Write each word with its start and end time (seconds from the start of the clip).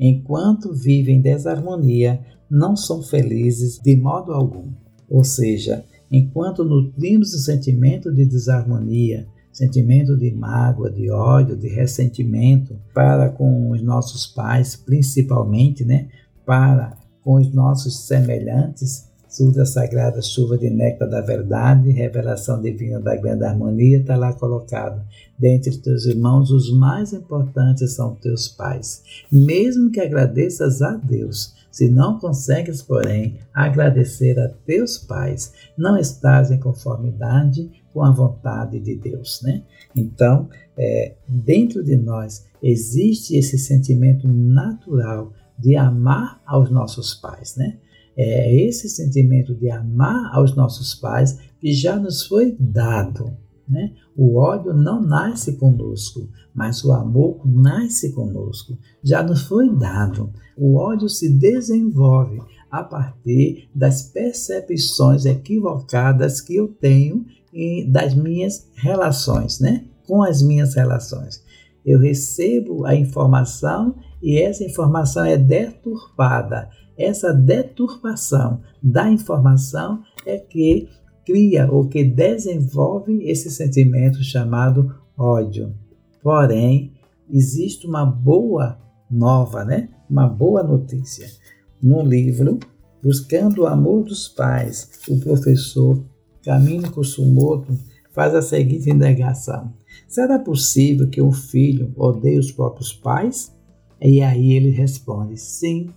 Enquanto 0.00 0.72
vivem 0.72 1.16
em 1.16 1.20
desarmonia, 1.20 2.24
não 2.50 2.74
são 2.74 3.02
felizes 3.02 3.78
de 3.78 3.94
modo 3.94 4.32
algum. 4.32 4.72
Ou 5.06 5.22
seja, 5.22 5.84
enquanto 6.10 6.64
nutrimos 6.64 7.34
o 7.34 7.38
sentimento 7.38 8.10
de 8.10 8.24
desarmonia, 8.24 9.28
sentimento 9.52 10.16
de 10.16 10.30
mágoa, 10.30 10.90
de 10.90 11.10
ódio, 11.10 11.54
de 11.54 11.68
ressentimento 11.68 12.74
para 12.94 13.28
com 13.28 13.70
os 13.70 13.82
nossos 13.82 14.26
pais, 14.26 14.74
principalmente, 14.74 15.84
né, 15.84 16.08
para 16.46 16.96
com 17.22 17.34
os 17.34 17.52
nossos 17.52 18.06
semelhantes, 18.06 19.07
Surda 19.28 19.66
sagrada 19.66 20.22
chuva 20.22 20.56
de 20.56 20.70
néctar 20.70 21.08
da 21.08 21.20
verdade, 21.20 21.90
revelação 21.90 22.62
divina 22.62 22.98
da 22.98 23.14
grande 23.14 23.44
harmonia, 23.44 23.98
está 23.98 24.16
lá 24.16 24.32
colocado. 24.32 25.02
Dentre 25.38 25.76
teus 25.76 26.06
irmãos, 26.06 26.50
os 26.50 26.72
mais 26.72 27.12
importantes 27.12 27.92
são 27.92 28.14
teus 28.14 28.48
pais. 28.48 29.02
Mesmo 29.30 29.90
que 29.90 30.00
agradeças 30.00 30.80
a 30.80 30.92
Deus, 30.92 31.54
se 31.70 31.90
não 31.90 32.18
consegues, 32.18 32.82
porém, 32.82 33.38
agradecer 33.52 34.38
a 34.40 34.48
teus 34.48 34.96
pais, 34.96 35.52
não 35.76 35.98
estás 35.98 36.50
em 36.50 36.58
conformidade 36.58 37.70
com 37.92 38.02
a 38.02 38.10
vontade 38.10 38.80
de 38.80 38.96
Deus, 38.96 39.42
né? 39.42 39.62
Então, 39.94 40.48
é, 40.76 41.14
dentro 41.28 41.84
de 41.84 41.96
nós 41.96 42.46
existe 42.62 43.36
esse 43.36 43.58
sentimento 43.58 44.26
natural 44.26 45.32
de 45.58 45.76
amar 45.76 46.40
aos 46.46 46.70
nossos 46.70 47.14
pais, 47.14 47.56
né? 47.56 47.76
É 48.18 48.52
esse 48.66 48.88
sentimento 48.88 49.54
de 49.54 49.70
amar 49.70 50.34
aos 50.34 50.56
nossos 50.56 50.92
pais 50.94 51.38
que 51.60 51.72
já 51.72 51.96
nos 51.96 52.26
foi 52.26 52.56
dado. 52.58 53.36
Né? 53.68 53.92
O 54.16 54.38
ódio 54.38 54.74
não 54.74 55.00
nasce 55.00 55.56
conosco, 55.56 56.28
mas 56.52 56.84
o 56.84 56.92
amor 56.92 57.40
nasce 57.46 58.12
conosco. 58.12 58.76
Já 59.04 59.22
nos 59.22 59.42
foi 59.42 59.72
dado. 59.76 60.32
O 60.56 60.76
ódio 60.76 61.08
se 61.08 61.28
desenvolve 61.28 62.40
a 62.68 62.82
partir 62.82 63.68
das 63.72 64.02
percepções 64.02 65.24
equivocadas 65.24 66.40
que 66.40 66.56
eu 66.56 66.68
tenho 66.68 67.24
das 67.88 68.14
minhas 68.14 68.68
relações, 68.74 69.60
né? 69.60 69.84
Com 70.06 70.22
as 70.22 70.42
minhas 70.42 70.74
relações. 70.74 71.42
Eu 71.84 71.98
recebo 71.98 72.84
a 72.84 72.94
informação 72.94 73.94
e 74.22 74.38
essa 74.38 74.64
informação 74.64 75.24
é 75.24 75.36
deturpada 75.36 76.68
essa 76.98 77.32
deturpação 77.32 78.60
da 78.82 79.08
informação 79.10 80.02
é 80.26 80.38
que 80.38 80.88
cria 81.24 81.70
ou 81.70 81.88
que 81.88 82.02
desenvolve 82.02 83.22
esse 83.30 83.50
sentimento 83.50 84.22
chamado 84.24 84.94
ódio. 85.16 85.74
Porém, 86.22 86.92
existe 87.30 87.86
uma 87.86 88.04
boa 88.04 88.78
nova, 89.10 89.64
né? 89.64 89.88
Uma 90.08 90.26
boa 90.26 90.62
notícia. 90.62 91.28
No 91.82 92.02
livro 92.02 92.58
Buscando 93.02 93.62
o 93.62 93.66
Amor 93.66 94.04
dos 94.04 94.26
Pais, 94.26 94.90
o 95.08 95.20
professor 95.20 96.02
Camino 96.42 96.90
Kusumoto 96.90 97.78
faz 98.12 98.34
a 98.34 98.42
seguinte 98.42 98.90
indagação: 98.90 99.72
Será 100.08 100.38
possível 100.38 101.08
que 101.08 101.22
um 101.22 101.30
filho 101.30 101.92
odeie 101.96 102.38
os 102.38 102.50
próprios 102.50 102.92
pais? 102.92 103.54
E 104.00 104.20
aí 104.20 104.52
ele 104.54 104.70
responde: 104.70 105.36
Sim, 105.36 105.90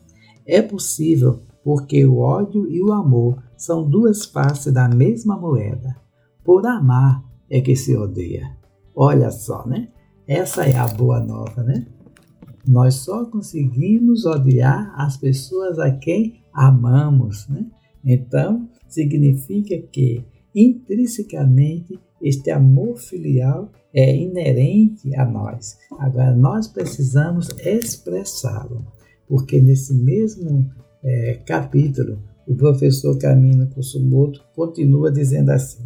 é 0.46 0.62
possível 0.62 1.41
porque 1.63 2.06
o 2.06 2.18
ódio 2.18 2.69
e 2.69 2.81
o 2.81 2.91
amor 2.91 3.41
são 3.56 3.88
duas 3.88 4.25
faces 4.25 4.74
da 4.74 4.90
mesma 4.90 5.38
moeda. 5.38 5.96
Por 6.44 6.66
amar 6.66 7.24
é 7.50 7.62
que 7.62 7.75
se 7.75 7.96
odeia. 7.96 8.57
Olha 8.96 9.29
só, 9.31 9.66
né? 9.68 9.90
Essa 10.28 10.66
é 10.66 10.75
a 10.75 10.88
boa 10.88 11.19
nova, 11.19 11.63
né? 11.63 11.85
Nós 12.68 12.96
só 12.96 13.25
conseguimos 13.25 14.25
odiar 14.25 14.94
as 14.96 15.18
pessoas 15.18 15.79
a 15.79 15.91
quem 15.91 16.41
amamos, 16.53 17.47
né? 17.47 17.66
Então, 18.03 18.69
significa 18.88 19.79
que 19.91 20.25
intrinsecamente 20.53 22.00
este 22.22 22.52
amor 22.52 22.97
filial 22.97 23.72
é 23.94 24.16
inerente 24.16 25.16
a 25.16 25.25
nós. 25.25 25.78
Agora, 26.00 26.35
nós 26.35 26.68
precisamos 26.68 27.50
expressá-lo 27.63 28.85
porque 29.31 29.62
nesse 29.62 29.94
mesmo 29.94 30.69
é, 31.02 31.36
capítulo 31.46 32.22
o 32.46 32.53
professor 32.53 33.18
Camino 33.18 33.66
Kusumoto 33.68 34.44
continua 34.53 35.09
dizendo 35.09 35.52
assim: 35.52 35.86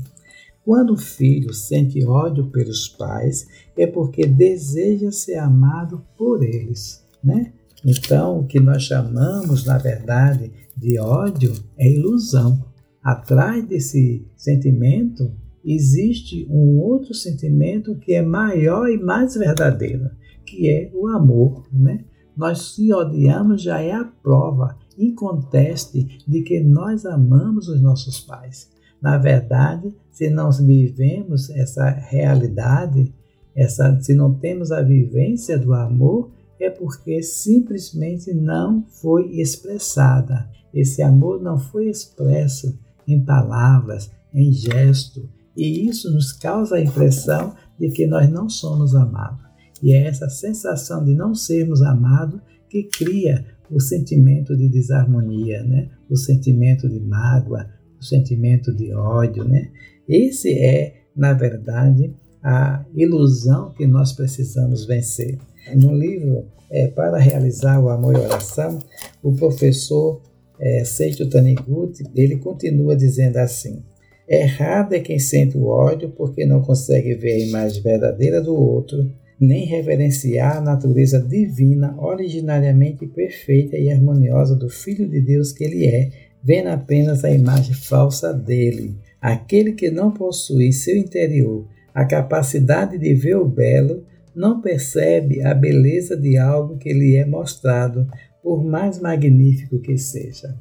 quando 0.63 0.94
o 0.94 0.97
filho 0.97 1.53
sente 1.53 2.03
ódio 2.03 2.47
pelos 2.47 2.88
pais, 2.88 3.45
é 3.78 3.85
porque 3.85 4.25
deseja 4.25 5.11
ser 5.11 5.35
amado 5.35 6.03
por 6.17 6.44
eles, 6.44 7.05
né? 7.23 7.53
Então, 7.85 8.39
o 8.39 8.47
que 8.47 8.59
nós 8.59 8.81
chamamos, 8.81 9.63
na 9.63 9.78
verdade, 9.78 10.51
de 10.75 10.97
ódio 11.00 11.53
é 11.78 11.88
ilusão. 11.88 12.66
Atrás 13.03 13.63
desse 13.67 14.25
sentimento 14.35 15.31
existe 15.63 16.47
um 16.50 16.79
outro 16.79 17.13
sentimento 17.13 17.95
que 18.00 18.13
é 18.13 18.23
maior 18.23 18.89
e 18.89 18.97
mais 18.97 19.35
verdadeiro, 19.35 20.09
que 20.44 20.67
é 20.67 20.89
o 20.95 21.05
amor, 21.05 21.67
né? 21.72 22.05
Nós 22.35 22.73
se 22.73 22.94
odiamos 22.94 23.62
já 23.62 23.81
é 23.81 23.91
a 23.91 24.03
prova 24.03 24.78
inconteste 24.97 26.23
de 26.28 26.41
que 26.41 26.59
nós 26.59 27.06
amamos 27.06 27.68
os 27.68 27.81
nossos 27.81 28.19
pais. 28.19 28.69
Na 29.01 29.18
verdade, 29.18 29.94
se 30.12 30.29
não 30.29 30.51
vivemos 30.51 31.50
essa 31.50 31.90
realidade, 31.90 33.13
essa, 33.56 34.00
se 34.01 34.13
não 34.13 34.34
temos 34.34 34.72
a 34.72 34.81
vivência 34.81 35.57
do 35.57 35.73
amor, 35.73 36.31
é 36.59 36.69
porque 36.69 37.22
simplesmente 37.22 38.34
não 38.34 38.85
foi 38.88 39.40
expressada. 39.40 40.50
Esse 40.73 41.02
amor 41.02 41.41
não 41.41 41.57
foi 41.57 41.90
expresso 41.90 42.78
em 43.07 43.23
palavras, 43.23 44.09
em 44.34 44.52
gesto, 44.52 45.29
e 45.55 45.87
isso 45.87 46.11
nos 46.11 46.34
causa 46.34 46.76
a 46.76 46.82
impressão 46.82 47.53
de 47.79 47.90
que 47.90 48.05
nós 48.05 48.29
não 48.29 48.49
somos 48.49 48.96
amados. 48.96 49.45
E 49.81 49.93
é 49.93 50.07
essa 50.07 50.29
sensação 50.29 51.03
de 51.03 51.13
não 51.13 51.35
sermos 51.35 51.81
amados 51.81 52.39
que 52.69 52.83
cria 52.83 53.45
o 53.69 53.79
sentimento 53.79 54.55
de 54.55 54.69
desarmonia, 54.69 55.63
né? 55.63 55.89
o 56.09 56.16
sentimento 56.16 56.87
de 56.87 56.99
mágoa, 56.99 57.67
o 57.99 58.03
sentimento 58.03 58.73
de 58.73 58.93
ódio. 58.93 59.43
Né? 59.43 59.69
Esse 60.07 60.57
é, 60.57 61.03
na 61.16 61.33
verdade, 61.33 62.13
a 62.43 62.85
ilusão 62.93 63.73
que 63.73 63.87
nós 63.87 64.13
precisamos 64.13 64.85
vencer. 64.85 65.37
No 65.75 65.95
livro 65.95 66.45
é, 66.69 66.87
Para 66.87 67.17
Realizar 67.17 67.79
o 67.81 67.89
Amor 67.89 68.13
e 68.13 68.17
a 68.17 68.22
Oração, 68.22 68.79
o 69.23 69.33
professor 69.33 70.22
é, 70.59 70.83
Seicho 70.83 71.27
Taniguchi, 71.27 72.03
ele 72.16 72.37
continua 72.37 72.95
dizendo 72.95 73.37
assim, 73.37 73.83
Errado 74.27 74.93
é 74.93 74.99
quem 74.99 75.19
sente 75.19 75.55
o 75.55 75.67
ódio 75.67 76.09
porque 76.09 76.45
não 76.45 76.61
consegue 76.61 77.13
ver 77.13 77.33
a 77.33 77.45
imagem 77.45 77.81
verdadeira 77.83 78.41
do 78.41 78.55
outro 78.55 79.07
nem 79.40 79.66
reverenciar 79.66 80.58
a 80.58 80.61
natureza 80.61 81.22
divina, 81.22 81.96
originariamente 81.97 83.05
perfeita 83.05 83.78
e 83.78 83.91
harmoniosa 83.91 84.55
do 84.55 84.70
Filho 84.70 85.09
de 85.09 85.22
Deus 85.22 85.52
que 85.52 85.64
ele 85.64 85.85
é, 85.85 86.09
vendo 86.43 86.67
apenas 86.67 87.23
a 87.23 87.32
imagem 87.32 87.73
falsa 87.73 88.34
dele. 88.34 88.96
Aquele 89.20 89.73
que 89.73 89.90
não 89.90 90.11
possui 90.11 90.72
seu 90.72 90.96
interior 90.96 91.67
a 91.96 92.03
capacidade 92.03 92.97
de 92.97 93.14
ver 93.14 93.37
o 93.37 93.47
belo, 93.47 94.03
não 94.35 94.59
percebe 94.59 95.41
a 95.41 95.53
beleza 95.53 96.17
de 96.17 96.37
algo 96.37 96.78
que 96.78 96.91
lhe 96.91 97.16
é 97.16 97.26
mostrado, 97.26 98.05
por 98.43 98.66
mais 98.66 98.99
magnífico 98.99 99.79
que 99.79 99.97
seja. 99.97 100.53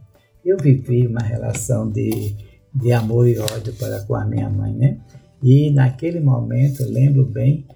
Eu 0.45 0.57
vivi 0.57 1.09
uma 1.09 1.21
relação 1.21 1.91
de, 1.91 2.37
de 2.73 2.93
amor 2.93 3.29
e 3.29 3.37
ódio 3.37 3.73
para 3.73 4.01
com 4.05 4.15
a 4.15 4.25
minha 4.25 4.49
mãe, 4.49 4.73
né? 4.73 4.99
E 5.43 5.73
naquele 5.73 6.21
momento, 6.21 6.85
lembro 6.85 7.25
bem, 7.25 7.67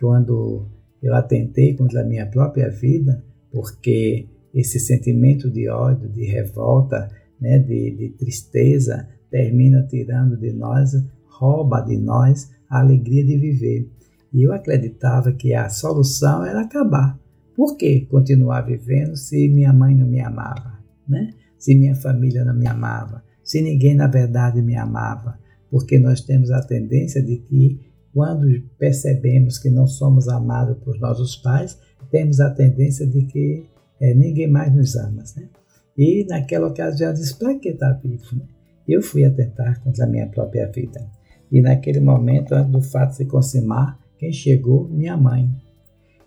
quando 0.00 0.66
eu 1.02 1.14
atentei 1.14 1.74
contra 1.74 2.02
a 2.02 2.04
minha 2.04 2.26
própria 2.26 2.68
vida, 2.70 3.22
porque 3.50 4.26
esse 4.54 4.80
sentimento 4.80 5.50
de 5.50 5.68
ódio, 5.68 6.08
de 6.08 6.24
revolta, 6.24 7.10
né, 7.40 7.58
de, 7.58 7.90
de 7.90 8.08
tristeza, 8.10 9.08
termina 9.30 9.86
tirando 9.86 10.36
de 10.36 10.52
nós, 10.52 10.92
rouba 11.26 11.80
de 11.82 11.96
nós 11.96 12.50
a 12.68 12.80
alegria 12.80 13.24
de 13.24 13.36
viver. 13.36 13.90
E 14.32 14.42
eu 14.42 14.52
acreditava 14.52 15.32
que 15.32 15.54
a 15.54 15.68
solução 15.68 16.44
era 16.44 16.62
acabar. 16.62 17.18
Por 17.54 17.76
que 17.76 18.02
continuar 18.06 18.62
vivendo 18.62 19.16
se 19.16 19.48
minha 19.48 19.72
mãe 19.72 19.94
não 19.94 20.06
me 20.06 20.20
amava? 20.20 20.78
Né? 21.08 21.30
Se 21.58 21.74
minha 21.74 21.94
família 21.94 22.44
não 22.44 22.54
me 22.54 22.66
amava? 22.66 23.24
Se 23.42 23.62
ninguém 23.62 23.94
na 23.94 24.06
verdade 24.06 24.60
me 24.60 24.76
amava? 24.76 25.38
Porque 25.70 25.98
nós 25.98 26.20
temos 26.20 26.50
a 26.50 26.60
tendência 26.60 27.22
de 27.22 27.38
que, 27.38 27.80
quando 28.16 28.46
percebemos 28.78 29.58
que 29.58 29.68
não 29.68 29.86
somos 29.86 30.26
amados 30.26 30.78
por 30.82 30.98
nossos 30.98 31.36
pais, 31.36 31.78
temos 32.10 32.40
a 32.40 32.48
tendência 32.48 33.06
de 33.06 33.26
que 33.26 33.66
é, 34.00 34.14
ninguém 34.14 34.50
mais 34.50 34.74
nos 34.74 34.96
ama. 34.96 35.22
Né? 35.36 35.50
E 35.98 36.24
naquela 36.26 36.68
ocasião 36.68 37.10
eu 37.10 37.14
disse: 37.14 37.38
para 37.38 37.58
que 37.58 37.68
estar 37.68 37.92
tá 37.92 38.00
vivo? 38.00 38.24
Né? 38.32 38.40
Eu 38.88 39.02
fui 39.02 39.22
atentar 39.22 39.82
contra 39.82 40.06
a 40.06 40.08
minha 40.08 40.26
própria 40.28 40.66
vida. 40.66 41.06
E 41.52 41.60
naquele 41.60 42.00
momento, 42.00 42.54
antes 42.54 42.72
do 42.72 42.80
fato 42.80 43.14
se 43.14 43.26
consumar, 43.26 43.98
quem 44.18 44.32
chegou? 44.32 44.88
Minha 44.88 45.18
mãe. 45.18 45.50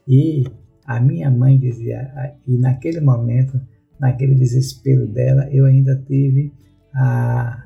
E 0.08 0.44
a 0.86 1.02
minha 1.02 1.32
mãe 1.32 1.58
dizia, 1.58 2.38
e 2.48 2.56
naquele 2.56 3.02
momento, 3.02 3.60
naquele 4.00 4.36
desespero 4.36 5.08
dela, 5.08 5.50
eu 5.52 5.66
ainda 5.66 5.96
tive 6.06 6.54
a, 6.94 7.64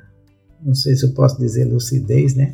não 0.64 0.74
sei 0.74 0.96
se 0.96 1.06
eu 1.06 1.14
posso 1.14 1.38
dizer 1.38 1.66
lucidez, 1.66 2.36
né? 2.36 2.54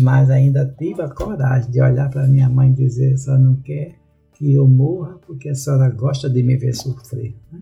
Mas 0.00 0.30
ainda 0.30 0.66
tive 0.78 1.02
a 1.02 1.08
coragem 1.08 1.70
de 1.70 1.80
olhar 1.80 2.10
para 2.10 2.26
minha 2.26 2.48
mãe 2.48 2.70
e 2.70 2.74
dizer: 2.74 3.16
só 3.16 3.38
não 3.38 3.56
quer 3.56 3.94
que 4.34 4.52
eu 4.52 4.68
morra 4.68 5.18
porque 5.26 5.48
a 5.48 5.54
senhora 5.54 5.88
gosta 5.88 6.28
de 6.28 6.42
me 6.42 6.56
ver 6.56 6.74
sofrer. 6.74 7.34
Né? 7.50 7.60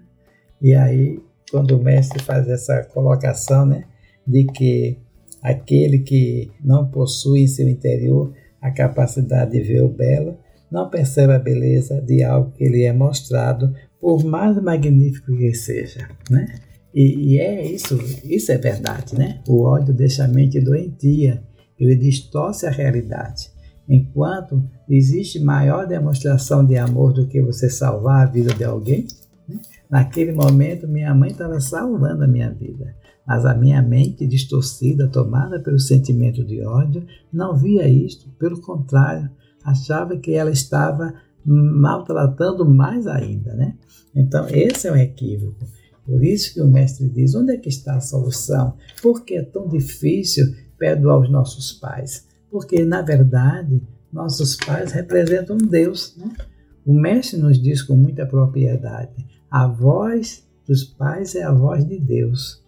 E 0.61 0.75
aí, 0.75 1.21
quando 1.51 1.77
o 1.77 1.83
mestre 1.83 2.21
faz 2.23 2.49
essa 2.49 2.83
colocação, 2.85 3.65
né, 3.65 3.85
de 4.27 4.45
que 4.45 4.99
aquele 5.43 6.01
que 6.01 6.51
não 6.65 6.89
possui 6.89 7.43
em 7.43 7.47
seu 7.47 7.69
interior 7.69 8.33
a 8.61 8.71
capacidade 8.71 9.53
de 9.53 9.61
ver 9.61 9.83
o 9.83 9.89
belo, 9.89 10.37
não 10.71 10.89
percebe 10.89 11.35
a 11.35 11.39
beleza 11.39 12.01
de 12.01 12.25
algo 12.25 12.51
que 12.53 12.67
lhe 12.69 12.83
é 12.83 12.93
mostrado, 12.93 13.73
por 14.01 14.25
mais 14.25 14.61
magnífico 14.61 15.37
que 15.37 15.55
seja, 15.55 16.09
né? 16.31 16.47
E, 16.95 17.35
e, 17.35 17.39
é 17.39 17.65
isso, 17.65 17.99
isso 18.25 18.53
é 18.53 18.59
verdade, 18.59 19.17
né? 19.17 19.41
O 19.49 19.65
ódio 19.65 19.93
deixa 19.93 20.25
a 20.25 20.29
mente 20.29 20.61
doentia, 20.61 21.43
ele 21.79 21.97
distorce 21.97 22.67
a 22.67 22.71
realidade. 22.71 23.51
Enquanto 23.89 24.63
existe 24.89 25.39
maior 25.41 25.87
demonstração 25.87 26.65
de 26.65 26.77
amor 26.77 27.13
do 27.13 27.27
que 27.27 27.43
você 27.43 27.69
salvar 27.69 28.27
a 28.27 28.31
vida 28.31 28.55
de 28.55 28.65
alguém, 28.65 29.07
né? 29.49 29.61
naquele 29.91 30.33
momento 30.33 30.89
minha 30.89 31.15
mãe 31.15 31.31
estava 31.31 31.61
salvando 31.61 32.25
a 32.25 32.29
minha 32.29 32.51
vida. 32.51 32.95
Mas 33.27 33.45
a 33.45 33.55
minha 33.55 33.81
mente 33.81 34.27
distorcida, 34.27 35.09
tomada 35.09 35.59
pelo 35.59 35.79
sentimento 35.79 36.45
de 36.45 36.63
ódio, 36.63 37.07
não 37.33 37.57
via 37.57 37.89
isto, 37.89 38.29
pelo 38.39 38.61
contrário, 38.61 39.31
achava 39.65 40.17
que 40.17 40.33
ela 40.33 40.51
estava 40.51 41.15
maltratando 41.45 42.65
mais 42.65 43.07
ainda, 43.07 43.55
né? 43.55 43.77
Então, 44.15 44.47
esse 44.49 44.89
é 44.89 44.93
um 44.93 44.97
equívoco. 44.97 45.67
Por 46.05 46.23
isso 46.23 46.53
que 46.53 46.61
o 46.61 46.67
mestre 46.67 47.09
diz: 47.09 47.35
onde 47.35 47.55
é 47.55 47.57
que 47.57 47.69
está 47.69 47.97
a 47.97 48.01
solução? 48.01 48.75
Por 49.03 49.25
que 49.25 49.37
é 49.37 49.43
tão 49.43 49.69
difícil 49.69 50.55
perdoar 50.85 51.21
os 51.21 51.31
nossos 51.31 51.73
pais? 51.73 52.29
Porque, 52.51 52.85
na 52.85 53.01
verdade, 53.01 53.83
nossos 54.13 54.55
pais 54.55 54.93
representam 54.93 55.57
Deus, 55.57 56.15
né? 56.19 56.31
O 56.85 56.93
mestre 56.93 57.41
nos 57.41 57.61
diz 57.61 57.81
com 57.81 57.97
muita 57.97 58.27
propriedade: 58.27 59.27
a 59.51 59.67
voz 59.67 60.47
dos 60.67 60.85
pais 60.85 61.35
é 61.35 61.43
a 61.43 61.51
voz 61.51 61.89
de 61.89 61.99
Deus. 61.99 62.63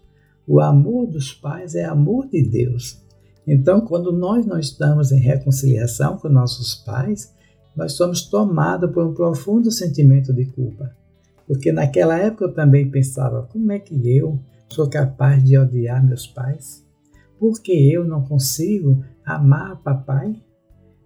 O 0.47 0.59
amor 0.59 1.05
dos 1.05 1.31
pais 1.31 1.75
é 1.75 1.85
amor 1.85 2.27
de 2.27 2.41
Deus. 2.41 2.99
Então, 3.45 3.81
quando 3.81 4.11
nós 4.11 4.47
não 4.47 4.57
estamos 4.57 5.11
em 5.11 5.19
reconciliação 5.19 6.17
com 6.17 6.27
nossos 6.27 6.73
pais, 6.73 7.31
nós 7.75 7.93
somos 7.93 8.23
tomados 8.23 8.91
por 8.91 9.05
um 9.05 9.13
profundo 9.13 9.71
sentimento 9.71 10.33
de 10.33 10.45
culpa. 10.45 10.89
Porque 11.45 11.71
naquela 11.71 12.17
época 12.17 12.45
eu 12.45 12.53
também 12.53 12.89
pensava: 12.89 13.43
como 13.43 13.71
é 13.71 13.77
que 13.77 13.95
eu 14.17 14.39
sou 14.69 14.89
capaz 14.89 15.43
de 15.43 15.55
odiar 15.55 16.03
meus 16.03 16.25
pais? 16.25 16.86
Por 17.39 17.61
que 17.61 17.91
eu 17.91 18.05
não 18.05 18.23
consigo 18.23 19.03
amar 19.25 19.81
papai? 19.81 20.35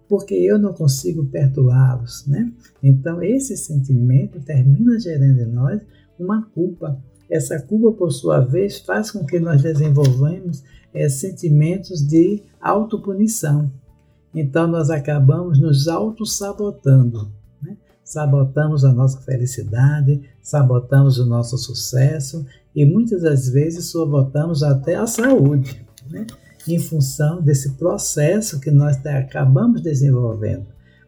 Porque 0.08 0.34
eu 0.34 0.58
não 0.58 0.72
consigo 0.72 1.24
perdoá-los, 1.26 2.26
né? 2.26 2.52
Então 2.82 3.22
esse 3.22 3.56
sentimento 3.56 4.40
termina 4.40 4.98
gerando 4.98 5.40
em 5.40 5.52
nós 5.52 5.80
uma 6.18 6.42
culpa, 6.42 7.02
essa 7.32 7.58
culpa, 7.58 7.96
por 7.96 8.12
sua 8.12 8.40
vez, 8.40 8.78
faz 8.80 9.10
com 9.10 9.24
que 9.24 9.40
nós 9.40 9.62
desenvolvamos 9.62 10.62
é, 10.92 11.08
sentimentos 11.08 12.06
de 12.06 12.42
autopunição. 12.60 13.72
Então, 14.34 14.66
nós 14.66 14.90
acabamos 14.90 15.58
nos 15.58 15.88
auto-sabotando. 15.88 17.32
Né? 17.62 17.78
Sabotamos 18.04 18.84
a 18.84 18.92
nossa 18.92 19.18
felicidade, 19.22 20.20
sabotamos 20.42 21.18
o 21.18 21.24
nosso 21.24 21.56
sucesso 21.56 22.44
e 22.76 22.84
muitas 22.84 23.22
das 23.22 23.48
vezes 23.48 23.90
sabotamos 23.90 24.62
até 24.62 24.96
a 24.96 25.06
saúde, 25.06 25.86
né? 26.12 26.26
em 26.68 26.78
função 26.78 27.42
desse 27.42 27.76
processo 27.76 28.60
que 28.60 28.70
nós 28.70 29.04
acabamos 29.04 29.82
desenvolvendo. 29.82 30.66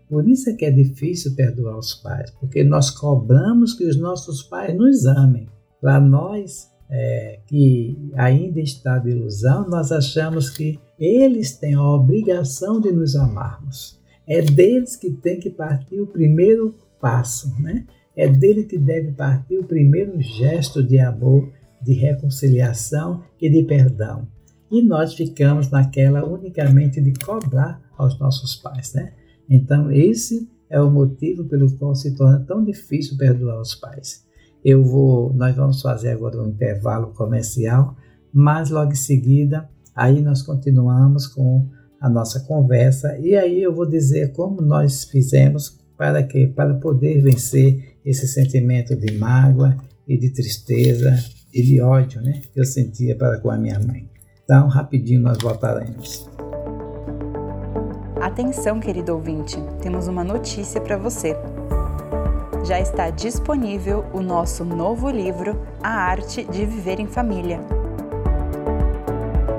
Por 0.08 0.28
isso 0.28 0.50
é 0.50 0.52
que 0.52 0.64
é 0.64 0.70
difícil 0.70 1.34
perdoar 1.34 1.78
os 1.78 1.94
pais, 1.94 2.30
porque 2.38 2.62
nós 2.62 2.90
cobramos 2.90 3.74
que 3.74 3.84
os 3.84 3.96
nossos 3.96 4.42
pais 4.42 4.76
nos 4.76 5.06
amem. 5.06 5.48
Para 5.80 6.00
nós 6.00 6.70
é, 6.90 7.40
que 7.46 7.96
ainda 8.14 8.60
está 8.60 8.98
de 8.98 9.10
ilusão, 9.10 9.68
nós 9.68 9.90
achamos 9.90 10.50
que 10.50 10.78
eles 10.98 11.56
têm 11.56 11.74
a 11.74 11.82
obrigação 11.82 12.80
de 12.80 12.92
nos 12.92 13.16
amarmos. 13.16 14.00
É 14.26 14.40
deles 14.40 14.96
que 14.96 15.11
tem 15.11 15.38
que 15.38 15.50
partir 15.50 16.00
o 16.00 16.06
primeiro 16.06 16.75
passo, 17.00 17.54
né? 17.61 17.87
É 18.16 18.28
dele 18.28 18.64
que 18.64 18.78
deve 18.78 19.12
partir 19.12 19.58
o 19.58 19.64
primeiro 19.64 20.20
gesto 20.20 20.82
de 20.82 20.99
amor, 20.99 21.50
de 21.82 21.92
reconciliação 21.92 23.23
e 23.40 23.50
de 23.50 23.64
perdão. 23.64 24.26
E 24.75 24.83
nós 24.83 25.14
ficamos 25.14 25.71
naquela 25.71 26.26
unicamente 26.26 27.00
de 27.00 27.12
cobrar 27.25 27.81
aos 27.97 28.19
nossos 28.19 28.57
pais, 28.57 28.93
né? 28.93 29.12
Então, 29.49 29.88
esse 29.93 30.50
é 30.69 30.81
o 30.81 30.90
motivo 30.90 31.45
pelo 31.45 31.71
qual 31.76 31.95
se 31.95 32.16
torna 32.16 32.40
tão 32.40 32.64
difícil 32.64 33.16
perdoar 33.16 33.61
os 33.61 33.76
pais. 33.76 34.25
Eu 34.64 34.83
vou, 34.83 35.33
nós 35.33 35.54
vamos 35.54 35.81
fazer 35.81 36.09
agora 36.09 36.43
um 36.43 36.49
intervalo 36.49 37.12
comercial, 37.12 37.97
mas 38.33 38.69
logo 38.69 38.90
em 38.90 38.97
seguida, 38.97 39.71
aí 39.95 40.21
nós 40.21 40.43
continuamos 40.43 41.28
com 41.28 41.69
a 42.00 42.11
nossa 42.11 42.40
conversa 42.40 43.16
e 43.21 43.37
aí 43.37 43.62
eu 43.62 43.73
vou 43.73 43.87
dizer 43.87 44.33
como 44.33 44.61
nós 44.61 45.04
fizemos 45.04 45.78
para 45.97 46.21
que 46.25 46.49
para 46.49 46.75
poder 46.75 47.23
vencer 47.23 47.97
esse 48.04 48.26
sentimento 48.26 48.97
de 48.97 49.16
mágoa 49.16 49.76
e 50.09 50.19
de 50.19 50.31
tristeza 50.31 51.16
e 51.52 51.62
de 51.62 51.81
ódio, 51.81 52.21
né, 52.21 52.43
que 52.52 52.59
eu 52.59 52.64
sentia 52.64 53.14
para 53.14 53.38
com 53.38 53.50
a 53.52 53.57
minha 53.57 53.78
mãe. 53.78 54.13
Então, 54.44 54.68
rapidinho 54.68 55.22
nós 55.22 55.38
voltaremos. 55.38 56.30
Atenção, 58.20 58.78
querido 58.78 59.14
ouvinte, 59.14 59.56
temos 59.82 60.06
uma 60.06 60.22
notícia 60.22 60.80
para 60.80 60.96
você 60.96 61.36
já 62.64 62.80
está 62.80 63.10
disponível 63.10 64.06
o 64.14 64.22
nosso 64.22 64.64
novo 64.64 65.10
livro, 65.10 65.60
A 65.82 65.90
Arte 65.90 66.44
de 66.44 66.64
Viver 66.64 66.98
em 66.98 67.06
Família. 67.06 67.60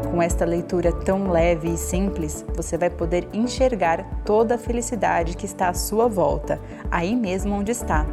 Com 0.09 0.19
esta 0.19 0.43
leitura 0.43 0.91
tão 0.91 1.29
leve 1.29 1.71
e 1.71 1.77
simples, 1.77 2.43
você 2.55 2.79
vai 2.79 2.89
poder 2.89 3.27
enxergar 3.31 4.23
toda 4.25 4.55
a 4.55 4.57
felicidade 4.57 5.37
que 5.37 5.45
está 5.45 5.69
à 5.69 5.73
sua 5.75 6.07
volta, 6.07 6.59
aí 6.89 7.15
mesmo 7.15 7.53
onde 7.53 7.71
está. 7.71 8.07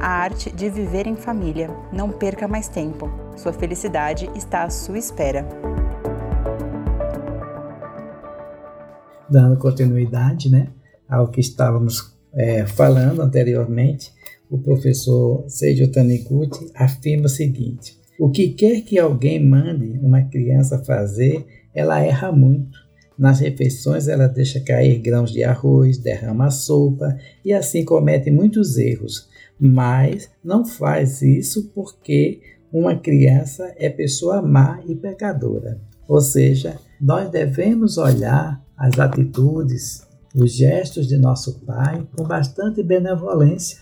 A 0.00 0.08
arte 0.08 0.50
de 0.50 0.68
viver 0.68 1.06
em 1.06 1.14
família. 1.14 1.70
Não 1.92 2.10
perca 2.10 2.48
mais 2.48 2.66
tempo. 2.66 3.08
Sua 3.36 3.52
felicidade 3.52 4.28
está 4.34 4.64
à 4.64 4.70
sua 4.70 4.98
espera. 4.98 5.46
dando 9.30 9.56
continuidade 9.56 10.50
né, 10.50 10.68
ao 11.08 11.28
que 11.28 11.40
estávamos 11.40 12.18
é, 12.34 12.66
falando 12.66 13.22
anteriormente, 13.22 14.12
o 14.50 14.58
professor 14.58 15.44
Seijo 15.48 15.90
Taniguchi 15.90 16.70
afirma 16.74 17.26
o 17.26 17.28
seguinte: 17.28 17.98
o 18.18 18.30
que 18.30 18.48
quer 18.50 18.82
que 18.82 18.98
alguém 18.98 19.42
mande 19.42 19.98
uma 20.02 20.22
criança 20.22 20.82
fazer, 20.84 21.46
ela 21.74 22.00
erra 22.00 22.30
muito. 22.32 22.78
Nas 23.18 23.40
refeições, 23.40 24.08
ela 24.08 24.26
deixa 24.26 24.60
cair 24.60 24.98
grãos 24.98 25.30
de 25.30 25.44
arroz, 25.44 25.98
derrama 25.98 26.50
sopa 26.50 27.16
e 27.44 27.52
assim 27.52 27.84
comete 27.84 28.30
muitos 28.30 28.78
erros. 28.78 29.28
Mas 29.58 30.30
não 30.42 30.64
faz 30.64 31.20
isso 31.20 31.70
porque 31.74 32.40
uma 32.72 32.96
criança 32.96 33.74
é 33.76 33.90
pessoa 33.90 34.40
má 34.40 34.82
e 34.88 34.94
pecadora. 34.94 35.78
Ou 36.08 36.20
seja, 36.20 36.76
nós 37.00 37.30
devemos 37.30 37.98
olhar 37.98 38.64
as 38.76 38.98
atitudes, 38.98 40.06
os 40.34 40.54
gestos 40.54 41.08
de 41.08 41.16
nosso 41.16 41.60
pai 41.60 42.06
com 42.16 42.24
bastante 42.24 42.82
benevolência. 42.82 43.78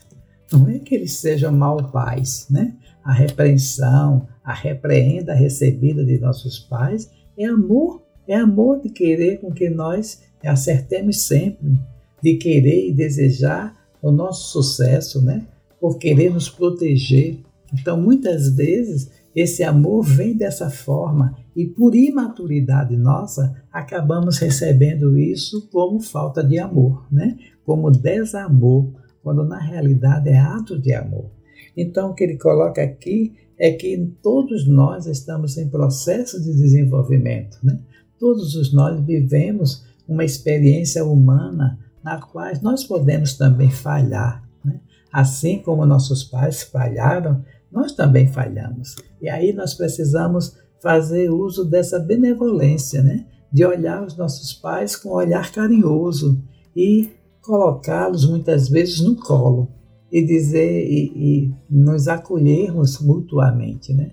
Não 0.53 0.69
é 0.69 0.79
que 0.79 0.95
eles 0.95 1.17
sejam 1.17 1.53
mal 1.53 1.91
pais, 1.91 2.47
né? 2.51 2.75
A 3.05 3.13
repreensão, 3.13 4.27
a 4.43 4.55
repreenda 4.55 5.35
recebida 5.35 6.05
de 6.05 6.19
nossos 6.19 6.59
pais 6.59 7.11
é 7.37 7.45
amor, 7.45 8.03
é 8.27 8.35
amor 8.35 8.81
de 8.81 8.89
querer 8.89 9.41
com 9.41 9.53
que 9.53 9.69
nós 9.69 10.23
acertemos 10.45 11.23
sempre, 11.23 11.79
de 12.23 12.35
querer 12.35 12.89
e 12.89 12.95
desejar 12.95 13.77
o 14.01 14.11
nosso 14.11 14.51
sucesso, 14.51 15.23
né? 15.23 15.47
Por 15.81 15.99
querer 15.99 16.33
nos 16.33 16.49
proteger. 16.49 17.39
Então, 17.73 18.01
muitas 18.01 18.49
vezes, 18.49 19.11
esse 19.35 19.63
amor 19.63 20.03
vem 20.03 20.37
dessa 20.37 20.71
forma 20.71 21.37
e 21.59 21.67
por 21.67 21.93
imaturidade 21.93 22.97
nossa, 22.97 23.53
acabamos 23.73 24.39
recebendo 24.39 25.19
isso 25.19 25.69
como 25.73 25.99
falta 25.99 26.41
de 26.41 26.57
amor, 26.57 27.05
né? 27.11 27.37
como 27.65 27.91
desamor, 27.91 28.93
quando 29.25 29.43
na 29.43 29.59
realidade 29.59 30.29
é 30.29 30.39
ato 30.39 30.79
de 30.79 30.95
amor. 30.95 31.33
Então, 31.77 32.11
o 32.11 32.15
que 32.15 32.23
ele 32.23 32.39
coloca 32.39 32.81
aqui 32.81 33.35
é 33.59 33.73
que 33.73 33.99
todos 34.23 34.69
nós 34.69 35.07
estamos 35.07 35.59
em 35.59 35.69
processo 35.69 36.41
de 36.41 36.53
desenvolvimento. 36.53 37.59
Né? 37.61 37.77
Todos 38.21 38.55
os 38.55 38.73
nós 38.73 39.05
vivemos 39.05 39.85
uma 40.07 40.25
experiência 40.25 41.05
humana 41.05 41.77
na 42.05 42.21
qual 42.21 42.53
nós 42.63 42.85
podemos 42.85 43.37
também 43.37 43.69
falhar. 43.69 44.49
Né? 44.65 44.79
Assim 45.13 45.59
como 45.59 45.85
nossos 45.85 46.23
pais 46.23 46.63
falharam, 46.63 47.45
nós 47.69 47.91
também 47.95 48.29
falhamos. 48.29 48.95
E 49.21 49.29
aí 49.29 49.53
nós 49.53 49.75
precisamos 49.75 50.57
fazer 50.83 51.31
uso 51.31 51.65
dessa 51.65 51.99
benevolência, 51.99 53.03
né? 53.03 53.27
de 53.53 53.65
olhar 53.65 54.05
os 54.05 54.17
nossos 54.17 54.53
pais 54.53 54.95
com 54.95 55.11
um 55.11 55.15
olhar 55.15 55.51
carinhoso 55.53 56.43
e 56.77 57.11
colocá-los 57.41 58.29
muitas 58.29 58.69
vezes 58.69 59.01
no 59.01 59.17
colo 59.17 59.69
e 60.13 60.23
dizer 60.23 60.87
e, 60.87 61.13
e 61.17 61.55
nos 61.71 62.09
acolhermos 62.09 63.01
mutuamente, 63.01 63.93
né? 63.93 64.13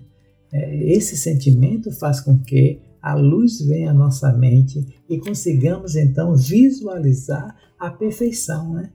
É, 0.52 0.92
esse 0.92 1.16
sentimento 1.16 1.90
faz 1.92 2.20
com 2.20 2.38
que 2.38 2.80
a 3.02 3.14
luz 3.14 3.60
venha 3.60 3.90
à 3.90 3.94
nossa 3.94 4.32
mente 4.32 4.86
e 5.08 5.18
consigamos 5.18 5.96
então 5.96 6.34
visualizar 6.34 7.54
a 7.78 7.90
perfeição, 7.90 8.72
né? 8.72 8.90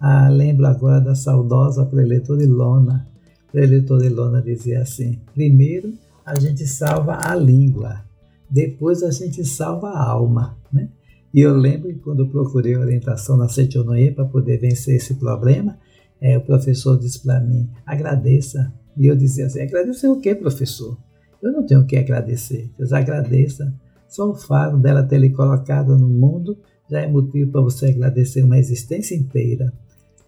Ah, 0.00 0.28
lembro 0.28 0.66
agora 0.66 1.00
da 1.00 1.14
saudosa 1.14 1.84
preletora 1.84 2.42
Ilona. 2.42 3.06
Preletora 3.50 4.06
Ilona 4.06 4.42
dizia 4.42 4.82
assim: 4.82 5.20
primeiro 5.34 5.92
a 6.24 6.38
gente 6.38 6.66
salva 6.66 7.18
a 7.22 7.34
língua, 7.34 8.04
depois 8.48 9.02
a 9.02 9.10
gente 9.10 9.44
salva 9.44 9.88
a 9.88 10.10
alma, 10.10 10.56
né? 10.72 10.88
E 11.32 11.40
eu 11.40 11.56
lembro 11.56 11.88
que 11.88 12.00
quando 12.00 12.20
eu 12.20 12.28
procurei 12.28 12.76
orientação 12.76 13.36
na 13.36 13.48
Setionoye 13.48 14.10
para 14.10 14.26
poder 14.26 14.58
vencer 14.58 14.96
esse 14.96 15.14
problema, 15.14 15.78
é, 16.20 16.36
o 16.36 16.42
professor 16.42 16.98
disse 16.98 17.20
para 17.20 17.40
mim, 17.40 17.68
agradeça. 17.86 18.72
E 18.96 19.06
eu 19.06 19.16
dizia 19.16 19.46
assim, 19.46 19.62
agradecer 19.62 20.08
o 20.08 20.20
quê, 20.20 20.34
professor? 20.34 20.98
Eu 21.42 21.50
não 21.50 21.64
tenho 21.64 21.80
o 21.80 21.86
que 21.86 21.96
agradecer. 21.96 22.70
Deus 22.78 22.92
agradeça. 22.92 23.74
Só 24.08 24.30
o 24.30 24.34
fato 24.34 24.76
dela 24.76 25.02
ter 25.02 25.18
lhe 25.18 25.30
colocado 25.30 25.98
no 25.98 26.06
mundo 26.06 26.58
já 26.88 27.00
é 27.00 27.06
motivo 27.06 27.50
para 27.50 27.62
você 27.62 27.86
agradecer 27.86 28.42
uma 28.42 28.58
existência 28.58 29.14
inteira. 29.14 29.72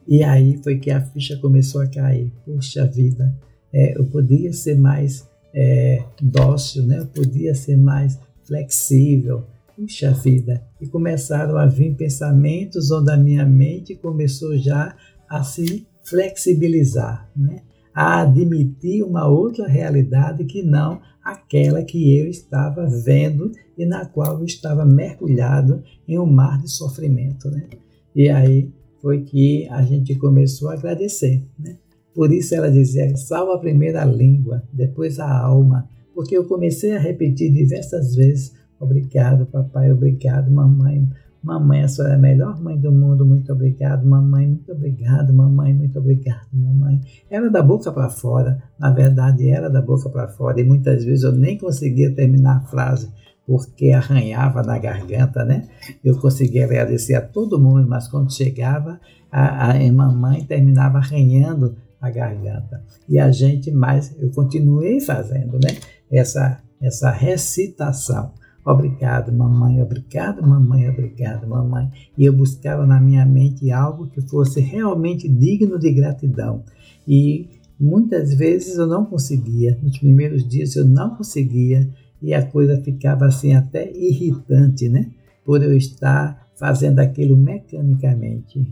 E 0.08 0.24
aí 0.24 0.58
foi 0.64 0.78
que 0.78 0.90
a 0.90 1.02
ficha 1.02 1.36
começou 1.36 1.82
a 1.82 1.86
cair. 1.86 2.32
Puxa 2.46 2.86
vida, 2.86 3.34
é, 3.70 3.98
eu 3.98 4.06
podia 4.06 4.52
ser 4.52 4.76
mais 4.76 5.28
é, 5.54 6.02
dócil, 6.20 6.84
né? 6.84 7.06
Podia 7.14 7.54
ser 7.54 7.76
mais 7.76 8.18
flexível. 8.42 9.46
Puxa 9.76 10.11
vida! 10.12 10.62
E 10.80 10.87
começaram 10.87 11.56
a 11.56 11.66
vir 11.66 11.94
pensamentos 11.94 12.90
onde 12.90 13.11
a 13.11 13.16
minha 13.16 13.44
mente 13.44 13.94
começou 13.94 14.56
já 14.58 14.96
a 15.28 15.42
se 15.42 15.87
flexibilizar, 16.02 17.28
né? 17.34 17.62
a 17.94 18.23
admitir 18.23 19.04
uma 19.04 19.28
outra 19.28 19.68
realidade 19.68 20.44
que 20.44 20.62
não 20.62 21.00
aquela 21.23 21.82
que 21.82 22.18
eu 22.18 22.26
estava 22.28 22.87
vendo 22.87 23.52
e 23.78 23.87
na 23.87 24.04
qual 24.04 24.40
eu 24.40 24.44
estava 24.44 24.84
mergulhado 24.84 25.82
em 26.06 26.18
um 26.18 26.26
mar 26.26 26.61
de 26.61 26.68
sofrimento. 26.68 27.50
Né? 27.50 27.68
E 28.14 28.28
aí 28.28 28.70
foi 29.00 29.23
que 29.23 29.66
a 29.70 29.82
gente 29.82 30.14
começou 30.16 30.68
a 30.68 30.75
agradecer. 30.75 31.42
Né? 31.58 31.76
Por 32.14 32.33
isso 32.33 32.54
ela 32.54 32.71
dizia: 32.71 33.16
salva 33.16 33.59
primeiro 33.59 33.99
a 33.99 34.04
língua, 34.04 34.62
depois 34.73 35.18
a 35.18 35.30
alma, 35.30 35.88
porque 36.14 36.37
eu 36.37 36.47
comecei 36.47 36.97
a 36.97 37.00
repetir 37.00 37.52
diversas 37.52 38.14
vezes: 38.14 38.54
obrigado, 38.78 39.47
papai, 39.47 39.90
obrigado, 39.90 40.50
mamãe. 40.50 41.09
Mamãe, 41.42 41.83
a 41.83 41.88
senhora 41.88 42.14
é 42.14 42.16
a 42.16 42.18
melhor 42.18 42.59
mãe 42.62 42.78
do 42.78 42.90
mundo, 42.90 43.26
muito 43.26 43.52
obrigado. 43.52 44.06
Mamãe, 44.06 44.47
muito 44.47 44.73
obrigado. 44.73 45.30
Mamãe, 45.35 45.75
muito 45.75 45.99
obrigado. 45.99 46.49
Mamãe. 46.50 47.02
Era 47.28 47.50
da 47.50 47.62
boca 47.62 47.92
para 47.92 48.09
fora, 48.09 48.62
na 48.78 48.90
verdade 48.90 49.50
era 49.50 49.68
da 49.68 49.83
boca 49.83 50.09
para 50.09 50.26
fora, 50.28 50.59
e 50.59 50.64
muitas 50.64 51.04
vezes 51.04 51.23
eu 51.23 51.33
nem 51.33 51.59
conseguia 51.59 52.14
terminar 52.14 52.56
a 52.56 52.61
frase 52.61 53.12
porque 53.47 53.90
arranhava 53.90 54.62
na 54.62 54.78
garganta, 54.78 55.44
né? 55.44 55.68
Eu 56.02 56.18
conseguia 56.18 56.64
agradecer 56.64 57.14
a 57.14 57.21
todo 57.21 57.61
mundo, 57.61 57.87
mas 57.87 58.09
quando 58.09 58.33
chegava, 58.33 58.99
a, 59.30 59.71
a 59.71 59.92
mamãe 59.92 60.44
terminava 60.44 60.97
arranhando 60.97 61.76
a 62.04 62.11
garganta. 62.11 62.84
E 63.08 63.18
a 63.18 63.30
gente 63.30 63.70
mais, 63.70 64.14
eu 64.18 64.30
continuei 64.30 65.00
fazendo, 65.00 65.54
né? 65.54 65.76
Essa, 66.12 66.62
essa 66.80 67.11
recitação. 67.11 68.32
Obrigado, 68.64 69.32
mamãe, 69.32 69.82
obrigado, 69.82 70.46
mamãe, 70.46 70.88
obrigado, 70.88 71.46
mamãe. 71.46 71.90
E 72.16 72.25
eu 72.25 72.32
buscava 72.32 72.87
na 72.87 73.00
minha 73.00 73.25
mente 73.25 73.70
algo 73.70 74.08
que 74.08 74.20
fosse 74.23 74.61
realmente 74.61 75.28
digno 75.28 75.78
de 75.78 75.92
gratidão. 75.92 76.62
E 77.06 77.49
muitas 77.78 78.34
vezes 78.34 78.76
eu 78.76 78.87
não 78.87 79.04
conseguia. 79.04 79.78
Nos 79.82 79.99
primeiros 79.99 80.46
dias 80.49 80.76
eu 80.76 80.84
não 80.84 81.16
conseguia 81.16 81.88
e 82.23 82.32
a 82.32 82.44
coisa 82.44 82.80
ficava 82.82 83.26
assim 83.26 83.54
até 83.54 83.90
irritante, 83.92 84.88
né? 84.88 85.11
Por 85.44 85.62
eu 85.62 85.76
estar 85.76 86.49
fazendo 86.56 87.00
aquilo 87.00 87.37
mecanicamente. 87.37 88.66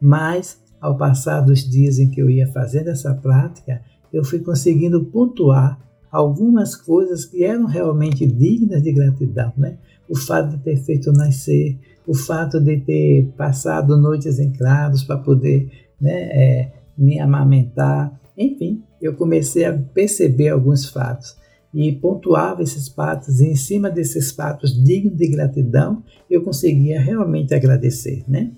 Mas 0.00 0.61
ao 0.82 0.96
passar 0.96 1.40
dos 1.40 1.60
dias 1.60 2.00
em 2.00 2.10
que 2.10 2.20
eu 2.20 2.28
ia 2.28 2.48
fazendo 2.48 2.88
essa 2.88 3.14
prática, 3.14 3.80
eu 4.12 4.24
fui 4.24 4.40
conseguindo 4.40 5.04
pontuar 5.04 5.78
algumas 6.10 6.74
coisas 6.74 7.24
que 7.24 7.44
eram 7.44 7.66
realmente 7.66 8.26
dignas 8.26 8.82
de 8.82 8.92
gratidão, 8.92 9.52
né? 9.56 9.78
O 10.08 10.18
fato 10.18 10.56
de 10.56 10.58
ter 10.58 10.76
feito 10.76 11.12
nascer, 11.12 11.78
o 12.04 12.14
fato 12.14 12.60
de 12.60 12.78
ter 12.80 13.28
passado 13.36 13.96
noites 13.96 14.40
em 14.40 14.52
claros 14.52 15.04
para 15.04 15.16
poder 15.16 15.70
né, 16.00 16.10
é, 16.10 16.72
me 16.98 17.20
amamentar, 17.20 18.20
enfim, 18.36 18.82
eu 19.00 19.14
comecei 19.14 19.64
a 19.64 19.72
perceber 19.72 20.48
alguns 20.48 20.86
fatos 20.86 21.36
e 21.72 21.92
pontuava 21.92 22.62
esses 22.62 22.88
fatos 22.88 23.40
e 23.40 23.46
em 23.46 23.56
cima 23.56 23.88
desses 23.88 24.32
fatos 24.32 24.72
dignos 24.84 25.16
de 25.16 25.28
gratidão 25.28 26.02
eu 26.28 26.42
conseguia 26.42 27.00
realmente 27.00 27.54
agradecer, 27.54 28.24
né? 28.28 28.50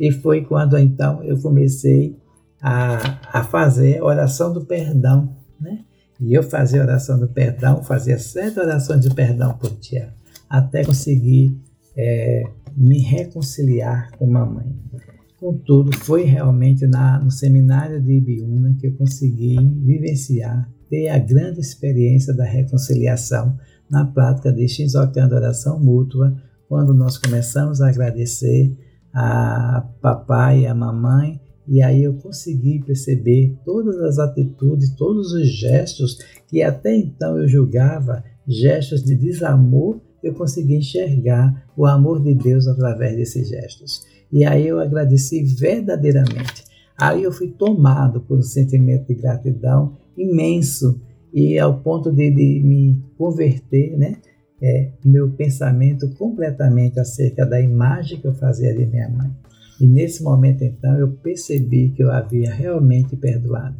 E 0.00 0.10
foi 0.10 0.40
quando 0.40 0.78
então 0.78 1.22
eu 1.22 1.38
comecei 1.38 2.16
a, 2.58 3.38
a 3.38 3.44
fazer 3.44 4.02
oração 4.02 4.50
do 4.50 4.64
perdão, 4.64 5.36
né? 5.60 5.84
E 6.18 6.32
eu 6.32 6.42
fazia 6.42 6.80
oração 6.80 7.20
do 7.20 7.28
perdão, 7.28 7.82
fazia 7.82 8.18
sete 8.18 8.58
orações 8.58 9.02
de 9.02 9.14
perdão 9.14 9.56
por 9.58 9.70
dia, 9.78 10.14
até 10.48 10.82
conseguir 10.84 11.54
é, 11.94 12.44
me 12.74 12.98
reconciliar 12.98 14.10
com 14.18 14.26
mamãe. 14.26 14.74
Contudo, 15.38 15.94
foi 15.96 16.24
realmente 16.24 16.86
na, 16.86 17.18
no 17.18 17.30
seminário 17.30 18.00
de 18.00 18.12
Ibiúna 18.12 18.76
que 18.78 18.86
eu 18.86 18.94
consegui 18.94 19.56
vivenciar, 19.84 20.66
ter 20.88 21.08
a 21.08 21.18
grande 21.18 21.60
experiência 21.60 22.34
da 22.34 22.44
reconciliação 22.44 23.56
na 23.90 24.06
prática 24.06 24.52
de 24.52 24.66
Shinzokan 24.68 25.28
de 25.28 25.34
oração 25.34 25.78
mútua, 25.78 26.34
quando 26.68 26.94
nós 26.94 27.18
começamos 27.18 27.80
a 27.80 27.88
agradecer 27.88 28.76
a 29.12 29.86
papai 30.00 30.66
a 30.66 30.74
mamãe, 30.74 31.40
e 31.66 31.82
aí 31.82 32.02
eu 32.02 32.14
consegui 32.14 32.82
perceber 32.84 33.56
todas 33.64 33.96
as 34.00 34.18
atitudes, 34.18 34.94
todos 34.94 35.32
os 35.32 35.48
gestos 35.48 36.18
que 36.48 36.62
até 36.62 36.96
então 36.96 37.38
eu 37.38 37.46
julgava 37.46 38.24
gestos 38.46 39.04
de 39.04 39.14
desamor 39.14 40.00
eu 40.22 40.34
consegui 40.34 40.76
enxergar 40.76 41.66
o 41.76 41.86
amor 41.86 42.22
de 42.22 42.34
Deus 42.34 42.66
através 42.66 43.16
desses 43.16 43.48
gestos. 43.48 44.02
E 44.32 44.44
aí 44.44 44.66
eu 44.66 44.78
agradeci 44.78 45.42
verdadeiramente. 45.42 46.64
Aí 46.96 47.22
eu 47.22 47.32
fui 47.32 47.48
tomado 47.48 48.20
por 48.20 48.38
um 48.38 48.42
sentimento 48.42 49.06
de 49.06 49.14
gratidão 49.14 49.96
imenso 50.16 51.00
e 51.32 51.58
ao 51.58 51.80
ponto 51.80 52.12
de, 52.12 52.30
de 52.30 52.62
me 52.62 53.02
converter, 53.16 53.96
né? 53.96 54.16
É, 54.62 54.90
meu 55.04 55.30
pensamento 55.30 56.08
completamente 56.16 57.00
acerca 57.00 57.46
da 57.46 57.60
imagem 57.60 58.20
que 58.20 58.26
eu 58.26 58.34
fazia 58.34 58.74
de 58.74 58.86
minha 58.86 59.08
mãe. 59.08 59.30
E 59.80 59.86
nesse 59.86 60.22
momento, 60.22 60.62
então, 60.62 60.98
eu 60.98 61.12
percebi 61.12 61.88
que 61.90 62.02
eu 62.02 62.12
havia 62.12 62.52
realmente 62.52 63.16
perdoado. 63.16 63.78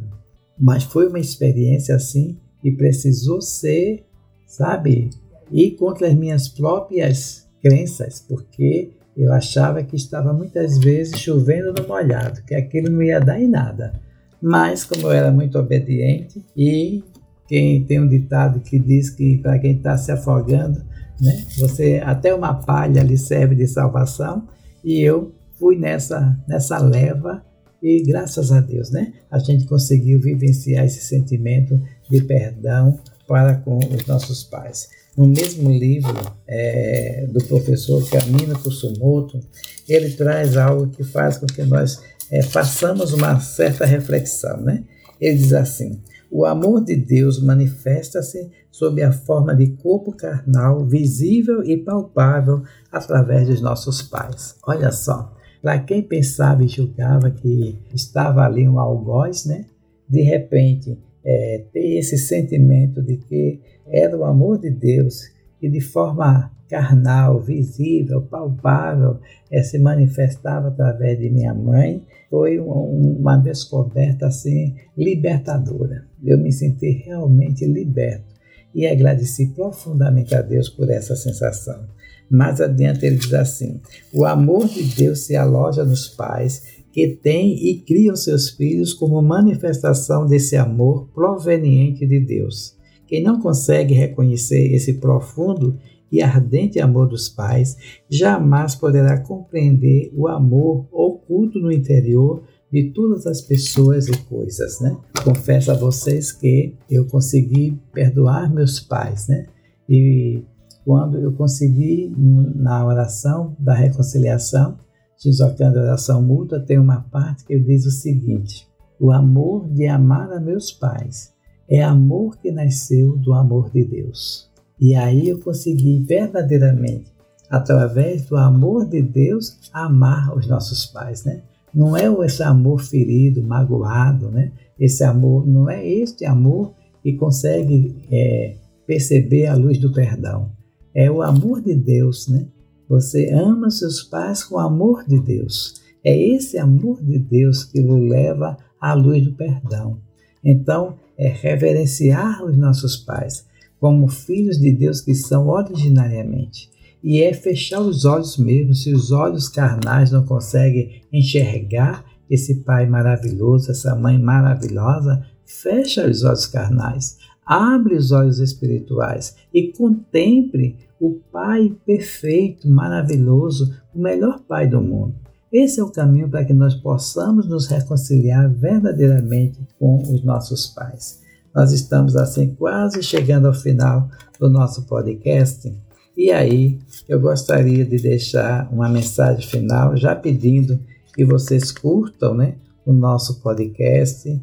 Mas 0.59 0.85
foi 0.85 1.09
uma 1.09 1.19
experiência 1.19 1.95
assim 1.95 2.39
que 2.63 2.71
precisou 2.71 3.41
ser, 3.43 4.07
sabe, 4.47 5.11
ir 5.53 5.73
contra 5.73 6.09
as 6.09 6.15
minhas 6.15 6.49
próprias 6.49 7.47
crenças, 7.63 8.25
porque 8.27 8.93
eu 9.17 9.33
achava 9.33 9.83
que 9.83 9.97
estava 9.97 10.33
muitas 10.33 10.79
vezes 10.79 11.19
chovendo 11.19 11.73
no 11.73 11.87
molhado, 11.87 12.43
que 12.45 12.55
aquilo 12.55 12.91
não 12.91 13.03
ia 13.03 13.21
dar 13.21 13.41
em 13.41 13.49
nada. 13.49 14.01
Mas, 14.41 14.85
como 14.85 15.03
eu 15.03 15.13
era 15.13 15.31
muito 15.31 15.59
obediente, 15.59 16.43
e 16.57 17.05
quem 17.51 17.83
tem 17.83 17.99
um 17.99 18.07
ditado 18.07 18.61
que 18.61 18.79
diz 18.79 19.11
que 19.11 19.39
para 19.39 19.59
quem 19.59 19.73
está 19.73 19.99
se 19.99 20.13
afogando, 20.13 20.81
né, 21.21 21.45
você 21.59 22.01
até 22.05 22.33
uma 22.33 22.55
palha 22.55 23.03
lhe 23.03 23.19
serve 23.19 23.57
de 23.57 23.67
salvação, 23.67 24.47
e 24.85 25.01
eu 25.01 25.35
fui 25.59 25.77
nessa, 25.77 26.39
nessa 26.47 26.79
leva 26.79 27.45
e 27.83 28.05
graças 28.05 28.53
a 28.53 28.61
Deus, 28.61 28.93
né, 28.93 29.15
a 29.29 29.41
gente 29.41 29.65
conseguiu 29.65 30.21
vivenciar 30.21 30.85
esse 30.85 31.01
sentimento 31.01 31.77
de 32.09 32.23
perdão 32.23 33.01
para 33.27 33.57
com 33.57 33.79
os 33.79 34.07
nossos 34.07 34.45
pais. 34.45 34.89
No 35.17 35.27
mesmo 35.27 35.73
livro 35.73 36.15
é, 36.47 37.27
do 37.33 37.45
professor 37.47 38.09
Camino 38.09 38.57
Kusumoto, 38.61 39.41
ele 39.89 40.11
traz 40.11 40.57
algo 40.57 40.87
que 40.87 41.03
faz 41.03 41.37
com 41.37 41.47
que 41.47 41.65
nós 41.65 42.01
é, 42.31 42.43
façamos 42.43 43.13
uma 43.13 43.41
certa 43.41 43.85
reflexão. 43.85 44.61
Né? 44.61 44.85
Ele 45.21 45.37
diz 45.37 45.53
assim: 45.53 46.01
o 46.31 46.45
amor 46.45 46.85
de 46.85 46.95
Deus 46.97 47.43
manifesta-se 47.43 48.51
sob 48.71 49.03
a 49.03 49.13
forma 49.13 49.55
de 49.55 49.69
corpo 49.69 50.13
carnal, 50.13 50.87
visível 50.87 51.63
e 51.65 51.77
palpável 51.77 52.63
através 52.91 53.49
dos 53.49 53.61
nossos 53.61 54.01
pais. 54.01 54.57
Olha 54.67 54.93
só, 54.93 55.35
para 55.61 55.79
quem 55.81 56.03
pensava 56.03 56.63
e 56.65 56.69
julgava 56.69 57.31
que 57.31 57.79
estava 57.93 58.43
ali 58.45 58.69
um 58.69 58.79
algoz, 58.79 59.45
né? 59.45 59.67
de 60.11 60.23
repente 60.23 60.99
é, 61.25 61.65
ter 61.73 61.99
esse 61.99 62.19
sentimento 62.19 63.01
de 63.01 63.17
que 63.17 63.61
era 63.87 64.17
o 64.17 64.25
amor 64.25 64.59
de 64.59 64.71
Deus 64.71 65.23
que 65.61 65.69
de 65.69 65.81
forma 65.81 66.51
carnal, 66.71 67.43
visível, 67.43 68.23
palpável, 68.23 69.19
é, 69.51 69.61
se 69.63 69.79
manifestava 69.79 70.69
através 70.69 71.19
de 71.19 71.29
minha 71.29 71.53
mãe, 71.53 72.01
foi 72.31 72.61
um, 72.61 73.17
uma 73.19 73.37
descoberta 73.37 74.29
assim 74.29 74.77
libertadora. 74.97 76.07
Eu 76.25 76.39
me 76.39 76.53
senti 76.53 77.03
realmente 77.05 77.67
liberto 77.67 78.31
e 78.73 78.87
agradeci 78.87 79.49
profundamente 79.49 80.35
a 80.35 80.41
Deus 80.41 80.69
por 80.69 80.89
essa 80.89 81.17
sensação. 81.17 81.85
Mais 82.31 82.61
adiante 82.61 83.05
ele 83.05 83.17
diz 83.17 83.35
assim: 83.35 83.81
o 84.15 84.25
amor 84.25 84.69
de 84.69 84.85
Deus 84.95 85.21
se 85.21 85.35
aloja 85.35 85.85
nos 85.85 86.07
pais 86.07 86.63
que 86.93 87.09
têm 87.09 87.69
e 87.69 87.81
criam 87.81 88.15
seus 88.15 88.51
filhos 88.51 88.95
como 88.95 89.21
manifestação 89.21 90.27
desse 90.27 90.57
amor 90.57 91.09
proveniente 91.13 92.07
de 92.07 92.21
Deus. 92.21 92.77
Quem 93.07 93.23
não 93.23 93.41
consegue 93.41 93.93
reconhecer 93.93 94.73
esse 94.73 94.95
profundo 94.95 95.77
e 96.11 96.23
ardente 96.23 96.81
amor 96.81 97.09
dos 97.09 97.29
pais 97.29 97.77
jamais 98.09 98.75
poderá 98.75 99.21
compreender 99.21 100.13
o 100.15 100.29
amor 100.29 100.87
oculto 100.91 101.59
no 101.59 101.71
interior 101.71 102.43
de 102.73 102.91
todas 102.93 103.27
as 103.27 103.41
pessoas 103.41 104.09
e 104.09 104.17
coisas, 104.25 104.81
né? 104.81 104.97
Confesso 105.25 105.73
a 105.73 105.75
vocês 105.75 106.31
que 106.33 106.77
eu 106.89 107.05
consegui 107.07 107.79
perdoar 107.93 108.53
meus 108.53 108.79
pais, 108.81 109.29
né? 109.29 109.47
E 109.89 110.45
quando 110.85 111.19
eu 111.19 111.33
consegui 111.33 112.13
na 112.17 112.85
oração 112.87 113.57
da 113.59 113.75
reconciliação, 113.75 114.79
Shinzokan 115.17 115.71
da 115.71 115.83
oração 115.83 116.23
mútua, 116.23 116.61
tem 116.61 116.79
uma 116.79 117.03
parte 117.03 117.45
que 117.45 117.59
diz 117.59 117.85
o 117.85 117.91
seguinte: 117.91 118.67
O 118.99 119.13
amor 119.13 119.69
de 119.69 119.87
amar 119.87 120.33
a 120.33 120.41
meus 120.41 120.73
pais 120.73 121.35
é 121.69 121.83
amor 121.83 122.39
que 122.39 122.51
nasceu 122.51 123.17
do 123.19 123.35
amor 123.35 123.71
de 123.71 123.85
Deus. 123.85 124.50
E 124.81 124.95
aí 124.95 125.29
eu 125.29 125.39
consegui 125.39 126.01
verdadeiramente, 126.01 127.13
através 127.51 128.23
do 128.23 128.37
amor 128.37 128.87
de 128.89 129.03
Deus, 129.03 129.59
amar 129.73 130.35
os 130.35 130.47
nossos 130.47 130.87
pais, 130.87 131.23
né? 131.25 131.43
Não 131.73 131.97
é 131.97 132.07
esse 132.25 132.43
amor 132.43 132.81
ferido, 132.81 133.43
magoado, 133.43 134.31
né? 134.31 134.53
Esse 134.79 135.05
amor, 135.05 135.47
não 135.47 135.69
é 135.69 135.87
este 135.87 136.25
amor 136.25 136.73
que 137.03 137.13
consegue 137.13 137.95
é, 138.11 138.57
perceber 138.87 139.47
a 139.47 139.55
luz 139.55 139.79
do 139.79 139.93
perdão. 139.93 140.51
É 140.95 141.11
o 141.11 141.21
amor 141.21 141.61
de 141.61 141.75
Deus, 141.75 142.27
né? 142.29 142.47
Você 142.89 143.31
ama 143.31 143.71
seus 143.71 144.03
pais 144.03 144.43
com 144.43 144.57
o 144.57 144.59
amor 144.59 145.05
de 145.07 145.21
Deus. 145.21 145.75
É 146.03 146.17
esse 146.17 146.59
amor 146.59 147.03
de 147.03 147.19
Deus 147.19 147.65
que 147.65 147.81
o 147.81 147.97
leva 147.97 148.57
à 148.81 148.95
luz 148.95 149.23
do 149.23 149.33
perdão. 149.33 149.99
Então, 150.43 150.95
é 151.19 151.29
reverenciar 151.29 152.43
os 152.43 152.57
nossos 152.57 152.97
pais 152.97 153.45
como 153.81 154.07
filhos 154.07 154.59
de 154.59 154.71
Deus 154.71 155.01
que 155.01 155.15
são 155.15 155.49
originariamente. 155.49 156.71
E 157.03 157.23
é 157.23 157.33
fechar 157.33 157.81
os 157.81 158.05
olhos 158.05 158.37
mesmo, 158.37 158.75
se 158.75 158.93
os 158.93 159.11
olhos 159.11 159.49
carnais 159.49 160.11
não 160.11 160.25
conseguem 160.25 161.03
enxergar 161.11 162.05
esse 162.29 162.57
pai 162.57 162.87
maravilhoso, 162.87 163.71
essa 163.71 163.97
mãe 163.97 164.19
maravilhosa, 164.19 165.25
fecha 165.45 166.07
os 166.07 166.23
olhos 166.23 166.47
carnais, 166.47 167.17
abre 167.45 167.97
os 167.97 168.13
olhos 168.13 168.39
espirituais 168.39 169.35
e 169.53 169.73
contemple 169.73 170.77
o 171.01 171.19
Pai 171.33 171.75
perfeito, 171.87 172.69
maravilhoso, 172.69 173.75
o 173.95 173.99
melhor 173.99 174.41
Pai 174.41 174.69
do 174.69 174.83
mundo. 174.83 175.15
Esse 175.51 175.81
é 175.81 175.83
o 175.83 175.91
caminho 175.91 176.29
para 176.29 176.45
que 176.45 176.53
nós 176.53 176.75
possamos 176.75 177.49
nos 177.49 177.67
reconciliar 177.67 178.49
verdadeiramente 178.49 179.59
com 179.79 180.01
os 180.03 180.23
nossos 180.23 180.69
pais. 180.69 181.21
Nós 181.55 181.73
estamos 181.73 182.17
assim 182.17 182.55
quase 182.55 183.03
chegando 183.03 183.47
ao 183.47 183.55
final 183.55 184.09
do 184.39 184.49
nosso 184.49 184.83
podcast. 184.87 185.73
E 186.17 186.31
aí, 186.31 186.79
eu 187.09 187.21
gostaria 187.21 187.85
de 187.85 187.97
deixar 187.97 188.69
uma 188.73 188.89
mensagem 188.89 189.47
final, 189.47 189.97
já 189.97 190.15
pedindo 190.15 190.79
que 191.15 191.25
vocês 191.25 191.73
curtam 191.73 192.35
né, 192.35 192.55
o 192.85 192.93
nosso 192.93 193.41
podcast, 193.41 194.41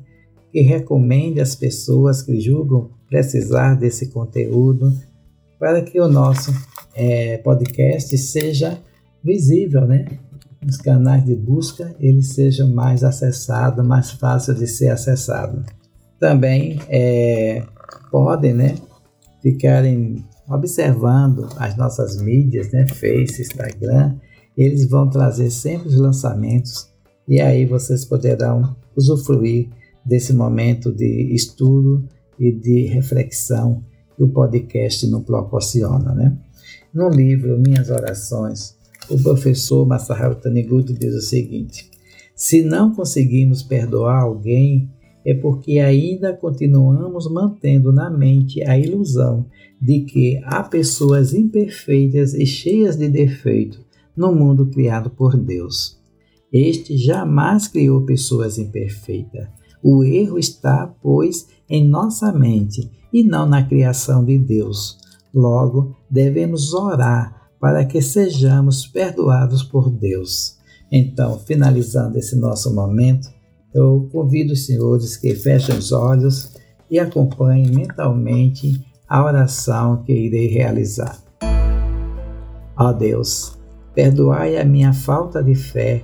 que 0.52 0.62
recomende 0.62 1.40
às 1.40 1.56
pessoas 1.56 2.22
que 2.22 2.40
julgam 2.40 2.90
precisar 3.08 3.76
desse 3.76 4.08
conteúdo, 4.08 4.92
para 5.60 5.82
que 5.82 6.00
o 6.00 6.08
nosso 6.08 6.52
é, 6.94 7.38
podcast 7.38 8.18
seja 8.18 8.80
visível, 9.24 9.86
né? 9.86 10.06
Nos 10.62 10.78
canais 10.78 11.24
de 11.24 11.36
busca 11.36 11.96
ele 12.00 12.22
seja 12.22 12.66
mais 12.66 13.04
acessado, 13.04 13.84
mais 13.84 14.12
fácil 14.12 14.54
de 14.54 14.68
ser 14.68 14.90
acessado. 14.90 15.64
Também 16.20 16.80
é, 16.90 17.64
podem, 18.12 18.54
né? 18.54 18.76
Ficarem 19.42 20.24
observando 20.50 21.50
as 21.58 21.76
nossas 21.78 22.22
mídias, 22.22 22.72
né? 22.72 22.88
Face, 22.88 23.42
Instagram, 23.42 24.16
eles 24.58 24.90
vão 24.90 25.10
trazer 25.10 25.52
sempre 25.52 25.90
os 25.90 25.98
lançamentos 25.98 26.90
e 27.28 27.42
aí 27.42 27.66
vocês 27.66 28.06
poderão 28.06 28.76
usufruir 28.96 29.70
desse 30.06 30.34
momento 30.34 30.92
de 30.94 31.34
estudo 31.34 32.08
e 32.40 32.52
de 32.52 32.86
reflexão 32.86 33.84
que 34.16 34.24
o 34.24 34.30
podcast 34.30 35.06
não 35.08 35.22
proporciona. 35.22 36.16
Né? 36.16 36.38
No 36.94 37.10
livro 37.10 37.60
Minhas 37.60 37.90
Orações, 37.90 38.76
o 39.10 39.22
professor 39.22 39.86
Masaharu 39.86 40.36
Taniguchi 40.36 40.94
diz 40.94 41.14
o 41.14 41.22
seguinte: 41.22 41.92
se 42.34 42.64
não 42.64 42.94
conseguimos 42.94 43.62
perdoar 43.62 44.22
alguém, 44.22 44.90
é 45.28 45.34
porque 45.34 45.80
ainda 45.80 46.32
continuamos 46.32 47.30
mantendo 47.30 47.92
na 47.92 48.10
mente 48.10 48.64
a 48.64 48.80
ilusão 48.80 49.46
de 49.80 50.06
que 50.06 50.40
há 50.46 50.64
pessoas 50.64 51.34
imperfeitas 51.34 52.34
e 52.34 52.46
cheias 52.46 52.96
de 52.96 53.10
defeito 53.10 53.86
no 54.16 54.34
mundo 54.34 54.68
criado 54.68 55.10
por 55.10 55.36
Deus. 55.36 56.00
Este 56.52 56.96
jamais 56.96 57.68
criou 57.68 58.06
pessoas 58.06 58.58
imperfeitas. 58.58 59.50
O 59.84 60.02
erro 60.02 60.40
está, 60.40 60.88
pois, 61.02 61.50
em 61.70 61.86
nossa 61.86 62.32
mente 62.32 62.90
e 63.12 63.22
não 63.22 63.46
na 63.46 63.62
criação 63.68 64.24
de 64.24 64.38
Deus. 64.38 64.98
Logo, 65.34 65.94
devemos 66.10 66.74
orar 66.74 67.50
para 67.60 67.84
que 67.84 68.02
sejamos 68.02 68.88
perdoados 68.88 69.62
por 69.62 69.90
Deus. 69.90 70.56
Então, 70.90 71.38
finalizando 71.38 72.18
esse 72.18 72.38
nosso 72.38 72.74
momento, 72.74 73.28
eu 73.74 74.08
convido 74.12 74.54
os 74.54 74.66
senhores 74.66 75.18
que 75.18 75.36
fechem 75.36 75.78
os 75.78 75.92
olhos 75.92 76.56
e 76.90 77.00
acompanhem 77.00 77.72
mentalmente 77.72 78.86
a 79.08 79.24
oração 79.24 80.04
que 80.04 80.14
irei 80.14 80.48
realizar. 80.48 81.18
Ó 82.78 82.92
Deus, 82.94 83.58
perdoai 83.94 84.58
a 84.58 84.66
minha 84.66 84.94
falta 84.94 85.44
de 85.44 85.56
fé. 85.56 86.04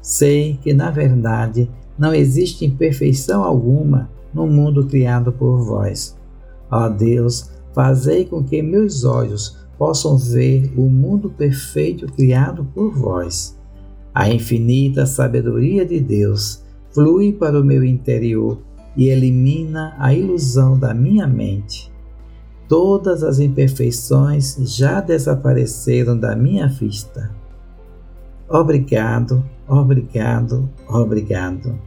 Sei 0.00 0.58
que, 0.62 0.72
na 0.72 0.90
verdade, 0.90 1.70
não 1.98 2.14
existe 2.14 2.64
imperfeição 2.64 3.42
alguma 3.42 4.10
no 4.32 4.46
mundo 4.46 4.86
criado 4.86 5.32
por 5.32 5.64
vós. 5.64 6.16
Ó 6.70 6.88
Deus, 6.88 7.50
fazei 7.72 8.24
com 8.24 8.42
que 8.42 8.62
meus 8.62 9.04
olhos 9.04 9.58
possam 9.78 10.16
ver 10.16 10.72
o 10.76 10.88
mundo 10.88 11.30
perfeito 11.30 12.06
criado 12.06 12.64
por 12.74 12.92
vós. 12.92 13.58
A 14.14 14.28
infinita 14.28 15.06
sabedoria 15.06 15.84
de 15.84 16.00
Deus 16.00 16.63
flui 16.94 17.32
para 17.32 17.60
o 17.60 17.64
meu 17.64 17.84
interior 17.84 18.58
e 18.96 19.08
elimina 19.08 19.94
a 19.98 20.14
ilusão 20.14 20.78
da 20.78 20.94
minha 20.94 21.26
mente. 21.26 21.92
Todas 22.68 23.22
as 23.22 23.40
imperfeições 23.40 24.56
já 24.60 25.00
desapareceram 25.00 26.18
da 26.18 26.34
minha 26.34 26.68
vista. 26.68 27.34
Obrigado, 28.48 29.44
obrigado, 29.68 30.70
obrigado. 30.88 31.78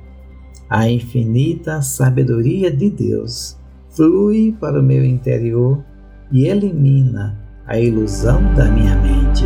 A 0.69 0.89
infinita 0.89 1.81
sabedoria 1.81 2.69
de 2.69 2.89
Deus 2.89 3.57
flui 3.89 4.55
para 4.59 4.79
o 4.79 4.83
meu 4.83 5.03
interior 5.03 5.83
e 6.31 6.45
elimina 6.45 7.39
a 7.65 7.79
ilusão 7.79 8.41
da 8.53 8.69
minha 8.69 8.95
mente. 8.97 9.45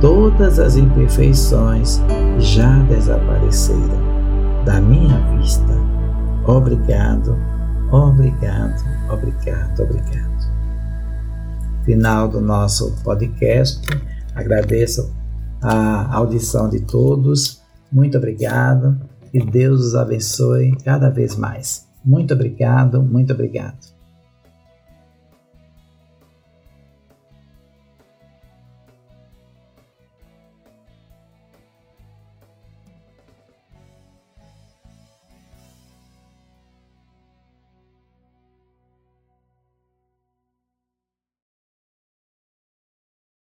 Todas 0.00 0.58
as 0.58 0.76
imperfeições 0.76 2.00
já 2.38 2.80
desapareceram. 2.82 3.63
Obrigado, 6.46 7.38
obrigado, 7.90 8.84
obrigado, 9.10 9.82
obrigado. 9.82 10.24
Final 11.84 12.28
do 12.28 12.40
nosso 12.40 12.92
podcast. 13.02 13.80
Agradeço 14.34 15.14
a 15.62 16.14
audição 16.14 16.68
de 16.68 16.80
todos. 16.80 17.62
Muito 17.90 18.18
obrigado. 18.18 19.00
Que 19.30 19.44
Deus 19.44 19.80
os 19.80 19.94
abençoe 19.94 20.76
cada 20.84 21.08
vez 21.08 21.36
mais. 21.36 21.88
Muito 22.04 22.34
obrigado, 22.34 23.02
muito 23.02 23.32
obrigado. 23.32 23.93